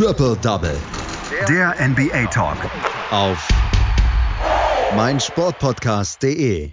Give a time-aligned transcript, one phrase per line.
[0.00, 0.78] Triple Double.
[1.46, 2.56] Der NBA Talk.
[3.10, 3.46] Auf
[4.96, 6.70] meinsportpodcast.de.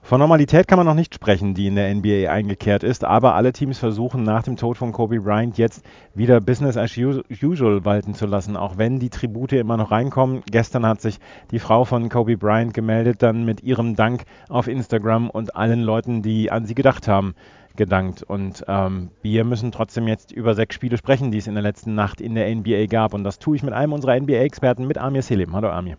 [0.00, 3.52] Von Normalität kann man noch nicht sprechen, die in der NBA eingekehrt ist, aber alle
[3.52, 8.24] Teams versuchen nach dem Tod von Kobe Bryant jetzt wieder Business as usual walten zu
[8.24, 10.42] lassen, auch wenn die Tribute immer noch reinkommen.
[10.50, 11.18] Gestern hat sich
[11.50, 16.22] die Frau von Kobe Bryant gemeldet, dann mit ihrem Dank auf Instagram und allen Leuten,
[16.22, 17.34] die an sie gedacht haben,
[17.76, 18.22] gedankt.
[18.22, 21.94] Und ähm, wir müssen trotzdem jetzt über sechs Spiele sprechen, die es in der letzten
[21.94, 23.14] Nacht in der NBA gab.
[23.14, 25.54] Und das tue ich mit einem unserer NBA-Experten, mit Amir Selim.
[25.54, 25.96] Hallo Amir.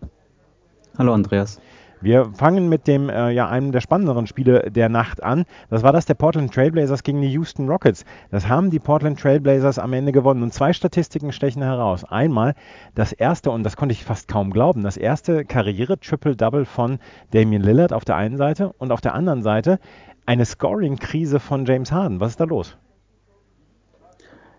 [0.98, 1.60] Hallo Andreas.
[2.02, 5.44] Wir fangen mit dem, äh, ja, einem der spannenderen Spiele der Nacht an.
[5.70, 8.04] Das war das der Portland Trailblazers gegen die Houston Rockets.
[8.30, 10.42] Das haben die Portland Trailblazers am Ende gewonnen.
[10.42, 12.04] Und zwei Statistiken stechen heraus.
[12.04, 12.54] Einmal
[12.94, 16.98] das erste, und das konnte ich fast kaum glauben, das erste Karriere-Triple-Double von
[17.30, 19.78] Damian Lillard auf der einen Seite und auf der anderen Seite
[20.26, 22.20] eine Scoring-Krise von James Harden.
[22.20, 22.76] Was ist da los?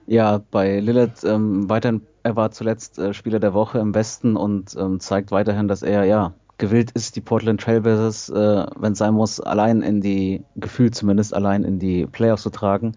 [0.08, 4.76] Ja, bei Lillard ähm, weiterhin, er war zuletzt äh, Spieler der Woche im Westen und
[4.80, 9.14] ähm, zeigt weiterhin, dass er ja gewillt ist, die Portland Trailblazers, äh, wenn es sein
[9.14, 12.94] muss, allein in die, gefühlt zumindest allein in die Playoffs zu tragen.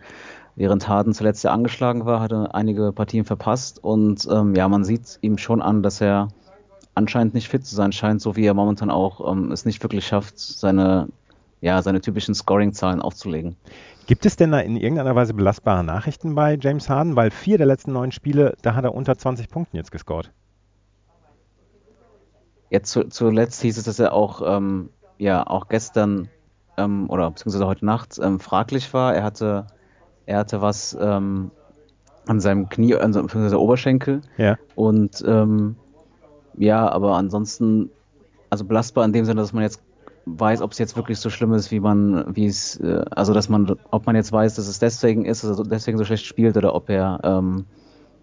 [0.57, 5.19] Während Harden zuletzt ja angeschlagen war, hatte einige Partien verpasst und ähm, ja, man sieht
[5.21, 6.29] ihm schon an, dass er
[6.95, 10.07] anscheinend nicht fit zu sein scheint, so wie er momentan auch ähm, es nicht wirklich
[10.07, 11.09] schafft, seine,
[11.61, 13.57] ja, seine typischen Scoring-Zahlen aufzulegen.
[14.07, 17.17] Gibt es denn da in irgendeiner Weise belastbare Nachrichten bei James Harden?
[17.17, 20.33] Weil vier der letzten neun Spiele, da hat er unter 20 Punkten jetzt gescored.
[22.71, 26.29] Jetzt zu, zuletzt hieß es, dass er auch, ähm, ja, auch gestern
[26.77, 29.15] ähm, oder beziehungsweise heute Nacht ähm, fraglich war.
[29.15, 29.67] Er hatte,
[30.27, 31.51] er hatte was ähm,
[32.27, 34.23] an seinem Knie, an seinem beziehungsweise Oberschenkel.
[34.39, 34.57] Ja.
[34.77, 35.77] Und ähm,
[36.57, 37.91] ja, aber ansonsten,
[38.51, 39.83] also belastbar in dem Sinne, dass man jetzt
[40.39, 43.49] weiß, ob es jetzt wirklich so schlimm ist, wie man, wie es, äh, also dass
[43.49, 46.75] man, ob man jetzt weiß, dass es deswegen ist, er deswegen so schlecht spielt oder
[46.75, 47.65] ob er ähm,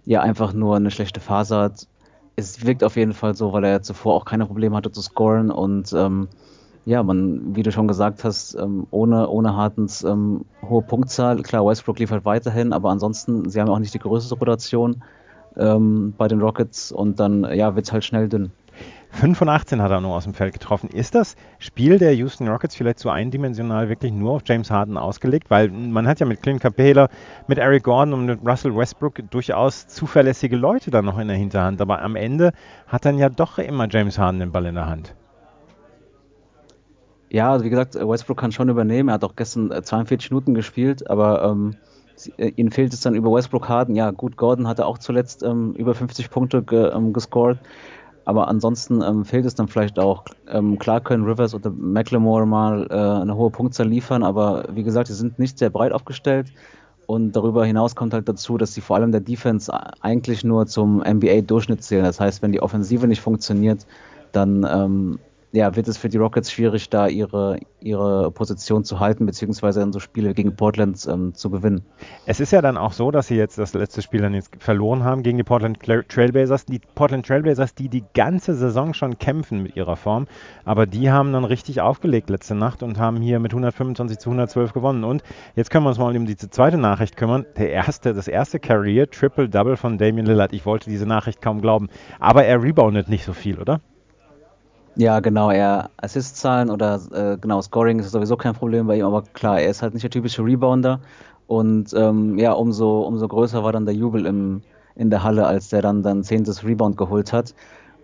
[0.06, 1.88] ja einfach nur eine schlechte Phase hat,
[2.36, 5.52] es wirkt auf jeden Fall so, weil er zuvor auch keine Probleme hatte zu scoren
[5.52, 6.28] und ähm,
[6.86, 11.66] ja, man, wie du schon gesagt hast, ähm, ohne, ohne Hartens ähm, hohe Punktzahl, klar,
[11.66, 15.04] Westbrook liefert weiterhin, aber ansonsten, sie haben auch nicht die größte Rotation
[15.58, 18.52] ähm, bei den Rockets und dann, ja, wird es halt schnell dünn.
[19.12, 20.90] 5 von 18 hat er nur aus dem Feld getroffen.
[20.90, 25.50] Ist das Spiel der Houston Rockets vielleicht so eindimensional wirklich nur auf James Harden ausgelegt?
[25.50, 27.10] Weil man hat ja mit Clint Capela,
[27.48, 31.82] mit Eric Gordon und mit Russell Westbrook durchaus zuverlässige Leute dann noch in der Hinterhand.
[31.82, 32.52] Aber am Ende
[32.86, 35.16] hat dann ja doch immer James Harden den Ball in der Hand.
[37.30, 39.10] Ja, also wie gesagt, Westbrook kann schon übernehmen.
[39.10, 41.76] Er hat auch gestern 42 Minuten gespielt, aber ähm,
[42.38, 43.96] ihnen fehlt es dann über Westbrook Harden.
[43.96, 47.60] Ja, gut, Gordon hatte auch zuletzt ähm, über 50 Punkte ge, ähm, gescored.
[48.28, 50.26] Aber ansonsten ähm, fehlt es dann vielleicht auch.
[50.50, 55.08] Ähm, klar können Rivers oder McLemore mal äh, eine hohe Punktzahl liefern, aber wie gesagt,
[55.08, 56.52] sie sind nicht sehr breit aufgestellt.
[57.06, 59.72] Und darüber hinaus kommt halt dazu, dass sie vor allem der Defense
[60.02, 62.04] eigentlich nur zum NBA-Durchschnitt zählen.
[62.04, 63.88] Das heißt, wenn die Offensive nicht funktioniert,
[64.34, 65.20] dann ähm,
[65.54, 69.94] ja, wird es für die Rockets schwierig, da ihre, ihre Position zu halten, beziehungsweise dann
[69.94, 71.84] so Spiele gegen Portland ähm, zu gewinnen.
[72.26, 75.06] Es ist ja dann auch so, dass sie jetzt das letzte Spiel dann jetzt verloren
[75.06, 76.66] haben gegen die Portland Trailblazers.
[76.66, 80.28] Die Portland Trailblazers, die die ganze Saison schon kämpfen mit ihrer Form,
[80.66, 84.74] aber die haben dann richtig aufgelegt letzte Nacht und haben hier mit 125 zu 112
[84.74, 85.06] gewonnen.
[85.06, 85.24] Und
[85.56, 87.46] jetzt können wir uns mal um die zweite Nachricht kümmern.
[87.56, 90.52] Der erste, das erste Career Triple Double von Damian Lillard.
[90.52, 91.88] Ich wollte diese Nachricht kaum glauben,
[92.20, 93.80] aber er reboundet nicht so viel, oder?
[95.00, 99.22] Ja, genau, er Assist-Zahlen oder äh, genau, Scoring ist sowieso kein Problem bei ihm, aber
[99.22, 101.02] klar, er ist halt nicht der typische Rebounder
[101.46, 104.64] und ähm, ja, umso, umso größer war dann der Jubel im,
[104.96, 107.54] in der Halle, als der dann sein zehntes Rebound geholt hat.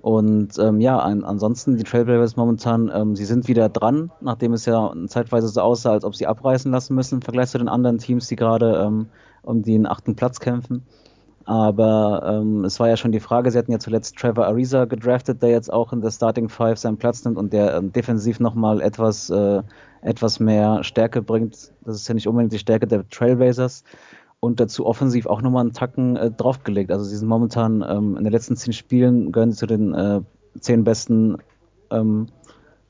[0.04, 4.66] Und ähm, ja, an, ansonsten die Trailblazers momentan, ähm, sie sind wieder dran, nachdem es
[4.66, 7.98] ja zeitweise so aussah, als ob sie abreißen lassen müssen im Vergleich zu den anderen
[7.98, 9.08] Teams, die gerade ähm,
[9.42, 10.86] um den achten Platz kämpfen.
[11.46, 15.42] Aber ähm, es war ja schon die Frage, sie hatten ja zuletzt Trevor Ariza gedraftet,
[15.42, 18.82] der jetzt auch in der Starting Five seinen Platz nimmt und der ähm, defensiv nochmal
[18.82, 19.62] etwas, äh,
[20.02, 21.74] etwas mehr Stärke bringt.
[21.82, 23.84] Das ist ja nicht unbedingt die Stärke der Trailblazers.
[24.40, 26.92] Und dazu offensiv auch nochmal einen Tacken äh, draufgelegt.
[26.92, 30.22] Also sie sind momentan ähm, in den letzten zehn Spielen, gehören sie zu den äh,
[30.60, 31.38] zehn besten
[31.92, 32.28] ähm,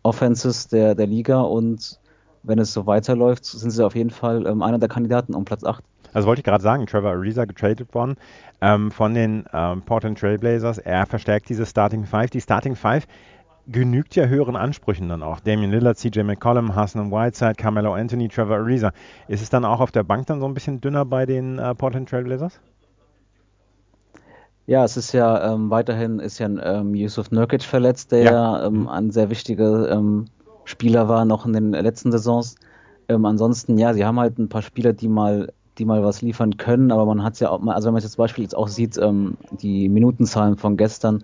[0.04, 2.00] Offenses der, der Liga und
[2.44, 5.64] wenn es so weiterläuft, sind sie auf jeden Fall ähm, einer der Kandidaten um Platz
[5.64, 5.84] 8.
[6.14, 8.16] Also wollte ich gerade sagen, Trevor Ariza getradet worden
[8.62, 10.78] ähm, von den ähm, Portland Trailblazers.
[10.78, 12.30] Er verstärkt diese Starting Five.
[12.30, 13.06] Die Starting Five
[13.68, 15.40] genügt ja höheren Ansprüchen dann auch.
[15.40, 18.92] Damian Lillard, CJ McCollum, Hassan Whiteside, Carmelo Anthony, Trevor Ariza.
[19.28, 21.74] Ist es dann auch auf der Bank dann so ein bisschen dünner bei den äh,
[21.76, 22.60] Portland Trailblazers?
[24.66, 28.88] Ja, es ist ja ähm, weiterhin ist ja ähm, Yusuf Nurkic verletzt, der ja ähm,
[28.88, 30.26] ein sehr wichtiger ähm,
[30.64, 32.56] Spieler war noch in den letzten Saisons.
[33.10, 36.58] Ähm, ansonsten, ja, sie haben halt ein paar Spieler, die mal die mal was liefern
[36.58, 38.68] können, aber man hat ja auch mal, also wenn man jetzt zum Beispiel jetzt auch
[38.68, 41.24] sieht, ähm, die Minutenzahlen von gestern,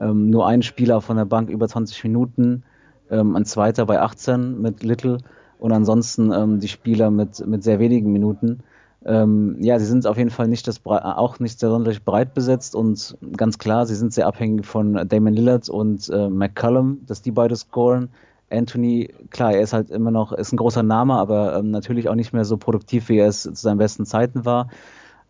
[0.00, 2.64] ähm, nur ein Spieler von der Bank über 20 Minuten,
[3.10, 5.18] ähm, ein zweiter bei 18 mit Little
[5.58, 8.60] und ansonsten ähm, die Spieler mit, mit sehr wenigen Minuten.
[9.06, 13.16] Ähm, ja, sie sind auf jeden Fall nicht das auch nicht sonderlich breit besetzt und
[13.36, 17.54] ganz klar, sie sind sehr abhängig von Damon Lillard und äh, McCullum, dass die beide
[17.54, 18.08] scoren.
[18.50, 22.14] Anthony, klar, er ist halt immer noch, ist ein großer Name, aber ähm, natürlich auch
[22.14, 24.68] nicht mehr so produktiv, wie er es zu seinen besten Zeiten war.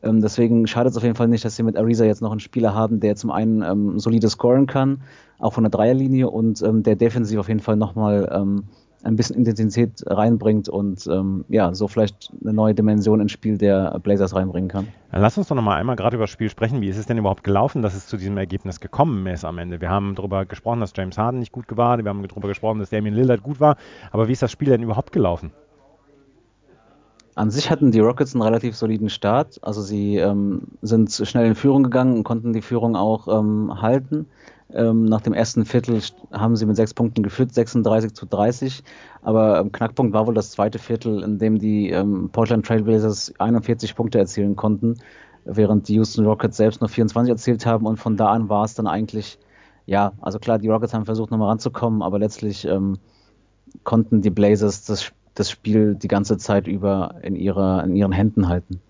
[0.02, 2.40] Ähm, deswegen schadet es auf jeden Fall nicht, dass sie mit Ariza jetzt noch einen
[2.40, 5.02] Spieler haben, der zum einen ähm, solide scoren kann,
[5.38, 8.64] auch von der Dreierlinie und ähm, der defensiv auf jeden Fall nochmal ähm,
[9.04, 13.98] ein bisschen Intensität reinbringt und ähm, ja, so vielleicht eine neue Dimension ins Spiel der
[14.00, 14.88] Blazers reinbringen kann.
[15.12, 16.80] Dann lass uns doch nochmal einmal gerade über das Spiel sprechen.
[16.80, 19.80] Wie ist es denn überhaupt gelaufen, dass es zu diesem Ergebnis gekommen ist am Ende?
[19.80, 22.90] Wir haben darüber gesprochen, dass James Harden nicht gut war, wir haben darüber gesprochen, dass
[22.90, 23.76] Damian Lillard gut war,
[24.10, 25.52] aber wie ist das Spiel denn überhaupt gelaufen?
[27.36, 29.58] An sich hatten die Rockets einen relativ soliden Start.
[29.62, 34.26] Also sie ähm, sind schnell in Führung gegangen und konnten die Führung auch ähm, halten.
[34.74, 36.00] Ähm, nach dem ersten Viertel
[36.32, 38.82] haben sie mit sechs Punkten geführt, 36 zu 30.
[39.22, 43.94] Aber ähm, Knackpunkt war wohl das zweite Viertel, in dem die ähm, Portland Trailblazers 41
[43.94, 44.96] Punkte erzielen konnten,
[45.44, 47.86] während die Houston Rockets selbst nur 24 erzielt haben.
[47.86, 49.38] Und von da an war es dann eigentlich,
[49.86, 52.98] ja, also klar, die Rockets haben versucht, nochmal ranzukommen, aber letztlich ähm,
[53.84, 58.48] konnten die Blazers das, das Spiel die ganze Zeit über in, ihrer, in ihren Händen
[58.48, 58.80] halten.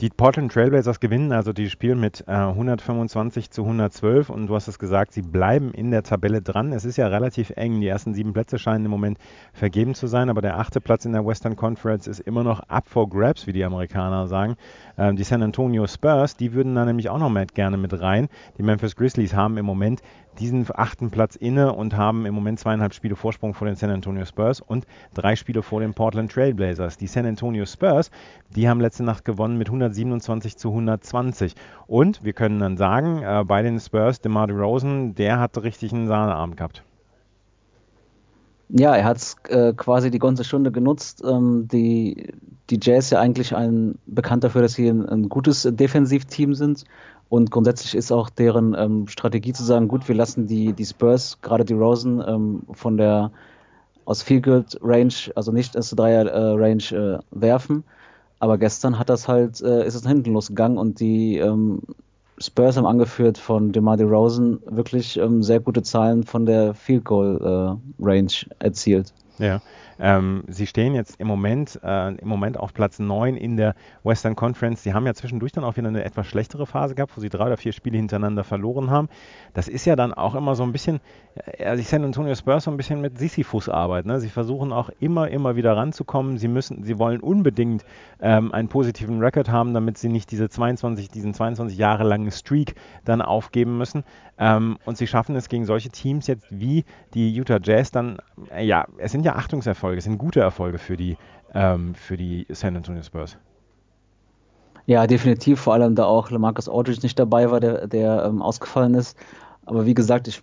[0.00, 4.68] Die Portland Trailblazers gewinnen also die Spiel mit äh, 125 zu 112 und du hast
[4.68, 6.72] es gesagt, sie bleiben in der Tabelle dran.
[6.72, 7.80] Es ist ja relativ eng.
[7.80, 9.18] Die ersten sieben Plätze scheinen im Moment
[9.52, 12.88] vergeben zu sein, aber der achte Platz in der Western Conference ist immer noch up
[12.88, 14.54] for grabs, wie die Amerikaner sagen.
[14.96, 18.28] Ähm, die San Antonio Spurs, die würden da nämlich auch noch mit, gerne mit rein.
[18.56, 20.02] Die Memphis Grizzlies haben im Moment
[20.38, 24.24] diesen achten Platz inne und haben im Moment zweieinhalb Spiele Vorsprung vor den San Antonio
[24.24, 26.96] Spurs und drei Spiele vor den Portland Trailblazers.
[26.96, 28.10] Die San Antonio Spurs,
[28.54, 31.54] die haben letzte Nacht gewonnen mit 127 zu 120.
[31.86, 36.06] Und wir können dann sagen, äh, bei den Spurs, DeMar DeRozan, der hat richtig einen
[36.06, 36.84] Sahneabend gehabt.
[38.70, 41.22] Ja, er hat äh, quasi die ganze Stunde genutzt.
[41.26, 42.34] Ähm, die,
[42.70, 46.84] die Jazz ja eigentlich ein, bekannt dafür, dass sie ein, ein gutes Defensivteam sind
[47.28, 51.38] und grundsätzlich ist auch deren ähm, Strategie zu sagen, gut, wir lassen die, die Spurs,
[51.42, 53.32] gerade die Rosen, ähm, von der
[54.06, 57.84] aus Field Range, also nicht aus der Dreier äh, Range äh, werfen.
[58.38, 61.82] Aber gestern hat das halt, äh, ist es hinten losgegangen und die ähm,
[62.40, 67.40] Spurs haben angeführt von DeMar DeRozan wirklich ähm, sehr gute Zahlen von der Field Goal
[67.40, 69.12] äh, Range erzielt.
[69.38, 69.60] Ja.
[70.00, 73.74] Ähm, sie stehen jetzt im Moment, äh, im Moment auf Platz 9 in der
[74.04, 74.82] Western Conference.
[74.82, 77.46] Sie haben ja zwischendurch dann auch wieder eine etwas schlechtere Phase gehabt, wo sie drei
[77.46, 79.08] oder vier Spiele hintereinander verloren haben.
[79.54, 81.00] Das ist ja dann auch immer so ein bisschen,
[81.34, 84.06] äh, also San Antonio Spurs so ein bisschen mit Sisyphus-Arbeit.
[84.06, 84.20] Ne?
[84.20, 86.38] Sie versuchen auch immer, immer wieder ranzukommen.
[86.38, 87.84] Sie müssen, sie wollen unbedingt
[88.20, 92.74] ähm, einen positiven Rekord haben, damit sie nicht diese 22, diesen 22 Jahre langen Streak
[93.04, 94.04] dann aufgeben müssen.
[94.38, 98.18] Ähm, und sie schaffen es gegen solche Teams jetzt wie die Utah Jazz dann,
[98.54, 101.16] äh, ja, es sind ja Achtungserfolge, es sind gute Erfolge für die,
[101.54, 103.38] ähm, für die San Antonio Spurs.
[104.86, 108.94] Ja, definitiv, vor allem da auch Lamarcus Aldridge nicht dabei war, der, der ähm, ausgefallen
[108.94, 109.18] ist.
[109.66, 110.42] Aber wie gesagt, ich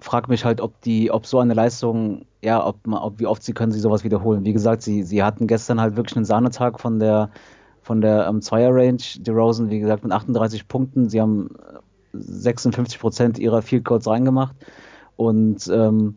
[0.00, 3.52] frage mich halt, ob die, ob so eine Leistung, ja, ob, ob wie oft sie
[3.52, 4.44] können sie sowas wiederholen.
[4.44, 7.30] Wie gesagt, sie, sie hatten gestern halt wirklich einen Sahnetag von der
[7.82, 9.02] von der ähm, Zweier-Range.
[9.18, 11.08] Die Rosen, wie gesagt, mit 38 Punkten.
[11.08, 11.48] Sie haben
[12.12, 14.54] 56 Prozent ihrer Field Goals reingemacht
[15.16, 16.16] und ähm,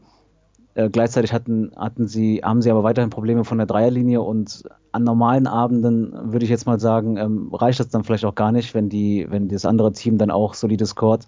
[0.81, 5.03] äh, gleichzeitig hatten, hatten sie, haben sie aber weiterhin Probleme von der Dreierlinie und an
[5.03, 8.73] normalen Abenden würde ich jetzt mal sagen, ähm, reicht das dann vielleicht auch gar nicht,
[8.73, 11.25] wenn die, wenn das andere Team dann auch solide scored.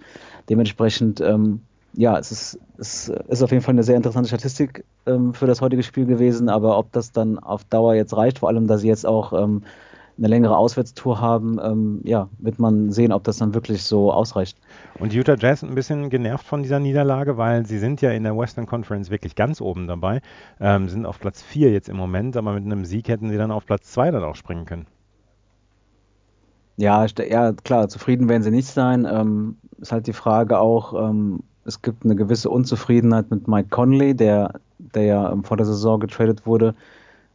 [0.50, 1.62] Dementsprechend, ähm,
[1.94, 5.62] ja, es ist, es ist auf jeden Fall eine sehr interessante Statistik ähm, für das
[5.62, 8.88] heutige Spiel gewesen, aber ob das dann auf Dauer jetzt reicht, vor allem, dass sie
[8.88, 9.64] jetzt auch ähm,
[10.18, 14.58] eine längere Auswärtstour haben, ähm, ja, wird man sehen, ob das dann wirklich so ausreicht.
[15.00, 18.24] Und die Utah Jazz ein bisschen genervt von dieser Niederlage, weil sie sind ja in
[18.24, 20.22] der Western Conference wirklich ganz oben dabei,
[20.60, 23.52] ähm, sind auf Platz 4 jetzt im Moment, aber mit einem Sieg hätten sie dann
[23.52, 24.86] auf Platz 2 dann auch springen können.
[26.78, 29.08] Ja, ja, klar, zufrieden werden sie nicht sein.
[29.10, 34.16] Ähm, ist halt die Frage auch, ähm, es gibt eine gewisse Unzufriedenheit mit Mike Conley,
[34.16, 36.76] der, der ja ähm, vor der Saison getradet wurde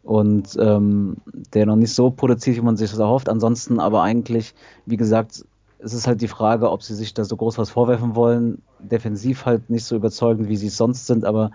[0.08, 1.18] und ähm,
[1.52, 3.28] der noch nicht so produziert, wie man sich das erhofft.
[3.28, 4.54] Ansonsten aber eigentlich,
[4.86, 5.44] wie gesagt,
[5.80, 8.62] es ist halt die Frage, ob sie sich da so groß was vorwerfen wollen.
[8.78, 11.50] Defensiv halt nicht so überzeugend, wie sie es sonst sind, aber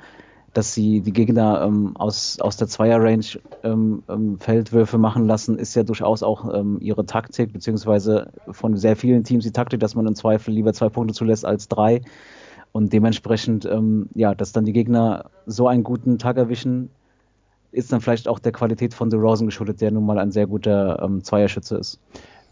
[0.54, 3.26] dass sie die Gegner ähm, aus, aus der Zweier-Range
[3.64, 8.96] ähm, ähm, Feldwürfe machen lassen, ist ja durchaus auch ähm, ihre Taktik, beziehungsweise von sehr
[8.96, 12.02] vielen Teams die Taktik, dass man im Zweifel lieber zwei Punkte zulässt als drei.
[12.72, 16.92] Und dementsprechend, ähm, ja, dass dann die Gegner so einen guten Tag erwischen,
[17.74, 21.02] ist dann vielleicht auch der Qualität von DeRozan geschuldet, der nun mal ein sehr guter
[21.04, 22.00] ähm, Zweierschütze ist.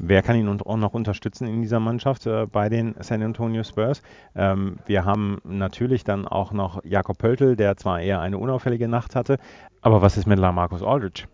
[0.04, 4.02] Wer kann ihn auch noch unterstützen in dieser Mannschaft äh, bei den San Antonio Spurs?
[4.36, 9.16] Ähm, wir haben natürlich dann auch noch Jakob Pöltl, der zwar eher eine unauffällige Nacht
[9.16, 9.38] hatte,
[9.82, 11.26] aber was ist mit Lamarcus Aldridge?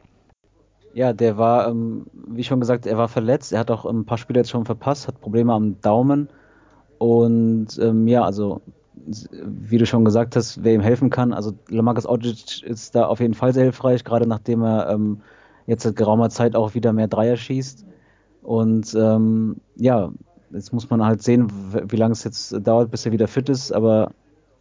[0.94, 3.54] Ja, der war, ähm, wie schon gesagt, er war verletzt.
[3.54, 6.28] Er hat auch ein paar Spiele jetzt schon verpasst, hat Probleme am Daumen.
[6.98, 8.62] Und ähm, ja, also
[9.08, 11.34] wie du schon gesagt hast, wer ihm helfen kann.
[11.34, 15.22] Also Lamarcus Aldridge ist da auf jeden Fall sehr hilfreich, gerade nachdem er ähm,
[15.66, 17.86] jetzt seit geraumer Zeit auch wieder mehr Dreier schießt.
[18.44, 20.12] Und ähm, ja,
[20.52, 21.52] jetzt muss man halt sehen,
[21.90, 23.72] wie lange es jetzt dauert, bis er wieder fit ist.
[23.72, 24.12] Aber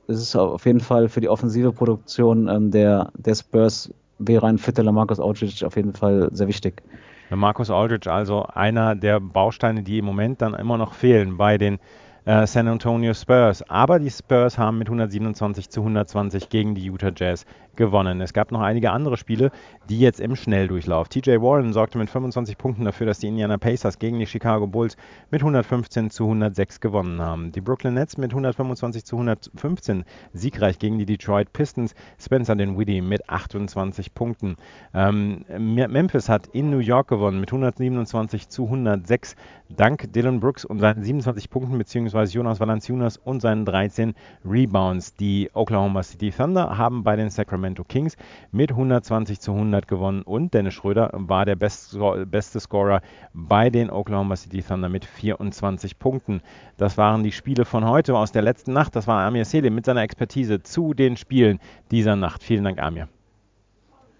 [0.08, 4.58] es ist auf jeden Fall für die offensive Produktion ähm, der, der Spurs wäre ein
[4.58, 6.82] fitter Lamarcus Aldridge auf jeden Fall sehr wichtig.
[7.30, 11.78] Marcus Aldridge, also einer der Bausteine, die im Moment dann immer noch fehlen bei den
[12.26, 13.62] äh, San Antonio Spurs.
[13.70, 18.20] Aber die Spurs haben mit 127 zu 120 gegen die Utah Jazz gewonnen.
[18.20, 19.50] Es gab noch einige andere Spiele,
[19.88, 21.08] die jetzt im Schnelldurchlauf.
[21.08, 24.96] TJ Warren sorgte mit 25 Punkten dafür, dass die Indiana Pacers gegen die Chicago Bulls
[25.30, 27.52] mit 115 zu 106 gewonnen haben.
[27.52, 31.94] Die Brooklyn Nets mit 125 zu 115 siegreich gegen die Detroit Pistons.
[32.18, 34.56] Spencer Dinwiddie mit 28 Punkten.
[34.94, 39.36] Ähm, Memphis hat in New York gewonnen mit 127 zu 106
[39.68, 42.24] dank Dylan Brooks und seinen 27 Punkten bzw.
[42.24, 44.14] Jonas Valanciunas und seinen 13
[44.44, 45.14] Rebounds.
[45.14, 48.16] Die Oklahoma City Thunder haben bei den Sacramento Sacramento Kings
[48.52, 53.00] mit 120 zu 100 gewonnen und Dennis Schröder war der best, beste Scorer
[53.32, 56.42] bei den Oklahoma City Thunder mit 24 Punkten.
[56.76, 58.94] Das waren die Spiele von heute aus der letzten Nacht.
[58.94, 61.58] Das war Amir Selim mit seiner Expertise zu den Spielen
[61.90, 62.42] dieser Nacht.
[62.42, 63.08] Vielen Dank, Amir.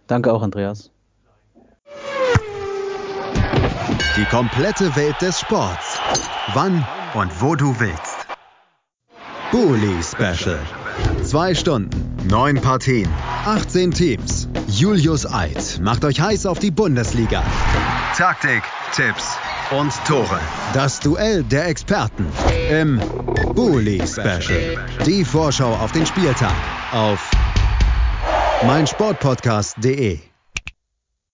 [0.06, 0.90] Danke auch, Andreas.
[4.16, 6.00] Die komplette Welt des Sports.
[6.54, 6.84] Wann
[7.14, 8.26] und wo du willst.
[9.52, 10.58] Bully Special.
[11.24, 13.08] Zwei Stunden, neun Partien,
[13.44, 14.48] 18 Teams.
[14.68, 17.42] Julius Eid macht euch heiß auf die Bundesliga.
[18.16, 18.62] Taktik,
[18.94, 19.36] Tipps
[19.70, 20.38] und Tore.
[20.72, 22.26] Das Duell der Experten
[22.70, 23.00] im
[23.54, 24.76] Bully Special.
[25.04, 26.54] Die Vorschau auf den Spieltag
[26.92, 27.30] auf
[28.66, 30.20] meinsportpodcast.de.